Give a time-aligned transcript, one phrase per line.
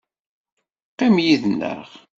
[0.91, 1.87] Qqim yid-nneɣ.